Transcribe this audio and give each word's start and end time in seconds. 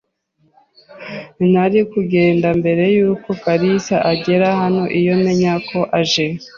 Nari 1.51 1.79
kugenda 1.91 2.47
mbere 2.59 2.83
yuko 2.95 3.29
kalisa 3.43 3.95
agera 4.11 4.47
hano 4.61 4.83
iyo 4.99 5.13
menya 5.23 5.53
ko 5.69 5.79
aje. 5.99 6.25